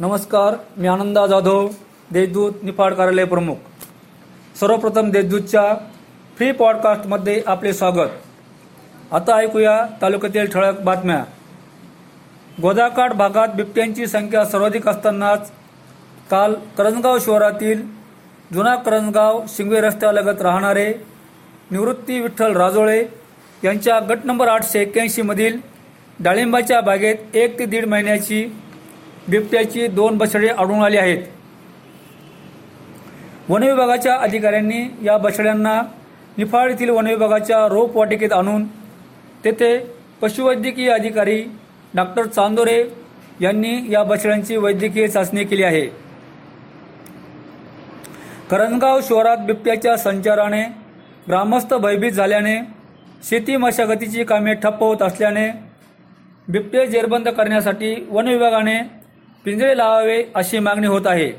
[0.00, 1.68] नमस्कार मी आनंदा जाधव
[2.12, 3.56] देशदूत निफाड कार्यालय प्रमुख.
[4.60, 5.62] सर्वप्रथम देशदूतच्या
[6.36, 8.10] फ्री पॉडकास्टमध्ये आपले स्वागत.
[9.12, 11.24] आता ऐकूया तालुक्यातील ठळक बातम्या.
[12.62, 15.50] गोदाकाठ भागात बिबट्यांची संख्या सर्वाधिक असतानाच
[16.30, 17.82] काल करंजगाव शहरातील
[18.54, 20.88] जुना करंजगाव शिंगवे रस्त्यालगत राहणारे
[21.70, 23.02] निवृत्ती विठ्ठल राजोळे
[23.64, 25.58] यांच्या गट नंबर आठशे एक्क्याऐंशीमधील
[26.20, 28.44] डाळिंबाच्या बागेत एक ते दीड महिन्याची
[29.28, 31.22] बिबट्याची दोन बछडे आढळून आली आहेत.
[33.48, 35.80] वनविभागाच्या अधिकाऱ्यांनी या बछड्यांना
[36.38, 38.66] निफाड येथील वनविभागाच्या रोपवाटिकेत आणून
[39.44, 39.78] तेथे
[40.20, 41.42] पशुवैद्यकीय अधिकारी
[41.94, 42.82] डॉक्टर चांदोरे
[43.40, 45.86] यांनी या बछड्यांची वैद्यकीय चाचणी केली आहे.
[48.50, 50.62] करंजगाव शहरात बिबट्याच्या संचाराने
[51.28, 52.56] ग्रामस्थ भयभीत झाल्याने
[53.28, 55.48] शेती मशागतीची कामे ठप्प होत असल्याने
[56.48, 58.78] बिबटे जेरबंद करण्यासाठी वनविभागाने
[59.44, 61.32] पिंजरे लावावे अशी मागणी होत आहे.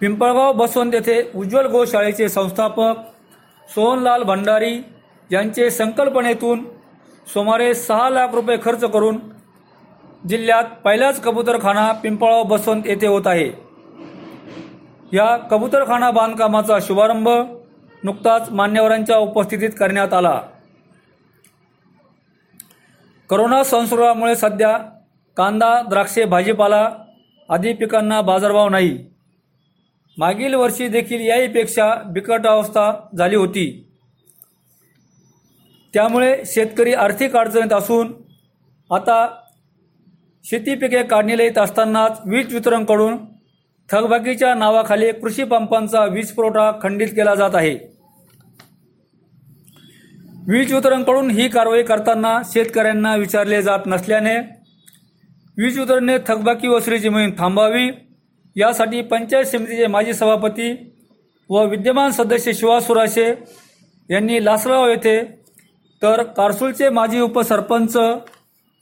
[0.00, 2.94] पिंपळगाव बसवंत येथे उज्ज्वल गोशाळेचे संस्थापक
[3.74, 4.82] सोहनलाल भंडारी
[5.32, 6.64] यांचे संकल्पनेतून
[7.26, 9.18] सुमारे सहा लाख रुपये खर्च करून
[10.28, 13.50] जिल्ह्यात पहिलाच कबूतरखाना पिंपळगाव बसवंत येथे होत आहे.
[15.12, 17.28] या कबूतरखाना बांधकामाचा शुभारंभ
[18.04, 20.42] नुकताच मान्यवरांच्या उपस्थितीत करण्यात आला.
[23.30, 24.93] करोना संसर्गामुळे सध्या
[25.36, 26.88] कांदा द्राक्षे भाजीपाला
[27.48, 28.98] आदी पिकांना बाजारभाव नाही.
[30.18, 33.66] मागील वर्षी देखील याहीपेक्षा बिकट अवस्था झाली होती.
[35.94, 38.12] त्यामुळे शेतकरी आर्थिक अडचणीत असून
[38.90, 39.26] आता
[40.44, 43.16] शेती पिके काढणीला येत असतानाच वीज वितरणकडून
[43.88, 47.74] थकबाकीच्या नावाखाली कृषी पंपांचा वीज पुरवठा खंडित केला जात आहे.
[50.48, 54.36] वीज वितरणकडून ही कारवाई करताना शेतकऱ्यांना विचारले जात नसल्याने
[55.56, 57.90] वीज वितरणने थकबाकी वसुलीची मोहीम थांबावी.
[58.56, 60.70] यासाठी पंचायत समितीचे माजी सभापती
[61.50, 63.28] व विद्यमान सदस्य शिवा सुराशे
[64.08, 65.22] यांनी लासलगाव येथे
[66.02, 67.96] तर कारसूलचे माजी उपसरपंच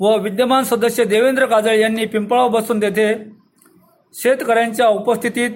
[0.00, 3.12] व विद्यमान सदस्य देवेंद्र काजळ यांनी पिंपळाव बसून येथे
[4.14, 5.50] शेतकऱ्यांच्या उपस्थितीत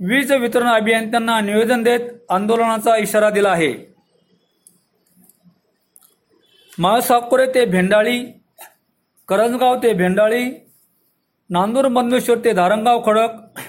[0.00, 2.00] वीज वितरण अभियंत्यांना निवेदन देत
[2.30, 3.72] आंदोलनाचा इशारा दिला आहे.
[6.78, 8.20] माळसाकोरे ते भेंडाळी
[9.28, 10.50] करंजगाव ते भेंडाळी
[11.50, 13.60] नांदूर मंदेश्वर ते धारणगाव खडक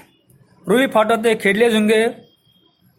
[0.68, 2.06] रुई फाटा ते खेडले झुंगे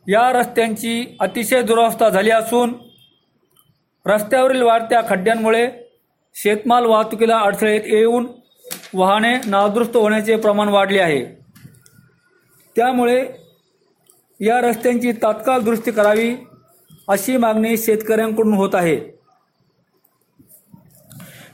[0.06, 2.72] या रस्त्यांची अतिशय दुरावस्था झाली असून
[4.06, 5.68] रस्त्यावरील वाढत्या खड्ड्यांमुळे
[6.34, 8.26] शेतमाल वाहतुकीला अडथळे येऊन
[8.94, 11.24] वाहने नादुरुस्त होण्याचे प्रमाण वाढले आहे.
[12.76, 13.26] त्यामुळे
[14.40, 16.36] या रस्त्यांची तात्काळ दुरुस्ती करावी
[17.08, 19.15] अशी मागणी शेतकऱ्यांकडून होत आहे.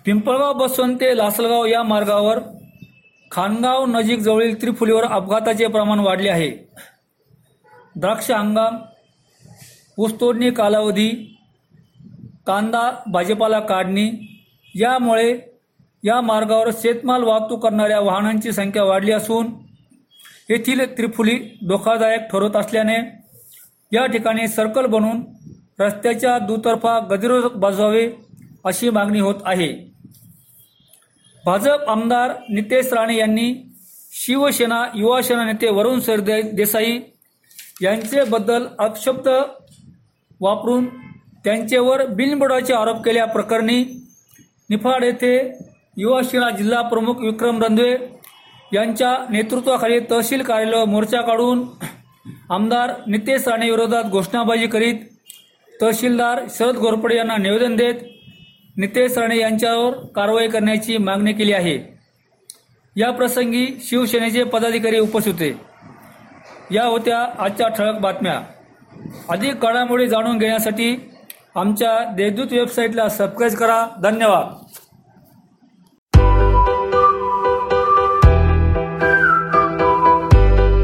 [0.04, 2.38] पिंपळगाव बसवंत ते लासलगाव या मार्गावर
[3.30, 6.50] खानगाव नजीक जवळील त्रिफुलीवर अपघाताचे प्रमाण वाढले आहे.
[7.96, 8.76] द्राक्ष हंगाम
[9.98, 11.08] ऊसतोडणी कालावधी
[12.46, 14.10] कांदा भाजीपाला काढणी
[14.74, 15.38] यामुळे
[16.04, 19.52] या मार्गावर शेतमाल वाहतूक करणाऱ्या वाहनांची संख्या वाढली असून
[20.50, 22.96] येथील त्रिफुली धोकादायक ठरत असल्याने
[23.92, 25.22] या ठिकाणी सर्कल बनवून
[25.80, 28.08] रस्त्याच्या दुतर्फा गतिरोधक बसवावे
[28.64, 29.91] अशी मागणी होत आहे.
[31.44, 33.52] भाजप आमदार नितेश राणे यांनी
[34.12, 36.98] शिवसेना युवासेना नेते वरुण सरदे देसाई
[37.82, 39.28] यांचेबद्दल अपशब्द
[40.40, 40.86] वापरून
[41.44, 43.82] त्यांच्यावर बिनबुडाचे आरोप केल्याप्रकरणी
[44.70, 45.36] निफाड येथे
[45.96, 47.94] युवासेना जिल्हा प्रमुख विक्रम रंधवे
[48.72, 51.64] यांच्या नेतृत्वाखाली तहसील कार्यालय मोर्चा काढून
[52.50, 55.00] आमदार नितेश राणे विरोधात घोषणाबाजी करीत
[55.72, 57.94] तहसीलदार शरद घोरपडे यांना निवेदन देत
[58.76, 61.98] नितेश राणे यांच्यावर कारवाई करण्याची मागणी केली आहे.
[62.96, 65.60] या प्रसंगी शिवसेनेचे पदाधिकारी उपस्थित होते.
[66.70, 68.42] या होत्या आजच्या ठळक बातम्या.
[69.28, 71.10] अधिक घडामोडी जाणून घेण्यासाठी
[71.54, 73.86] आमच्या देवदूत वेबसाईटला सबस्क्राईब करा.
[74.02, 74.71] धन्यवाद.